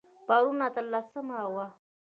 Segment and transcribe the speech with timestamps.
[0.27, 1.65] پرون اتلسمه وه